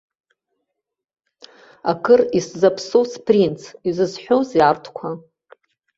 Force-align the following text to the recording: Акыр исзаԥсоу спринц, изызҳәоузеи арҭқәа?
Акыр 1.91 2.21
исзаԥсоу 2.37 3.03
спринц, 3.11 3.61
изызҳәоузеи 3.87 4.63
арҭқәа? 4.69 5.09